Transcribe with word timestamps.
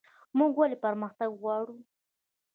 موږ 0.37 0.51
ولې 0.59 0.77
پرمختګ 0.85 1.29
غواړو؟ 1.41 1.75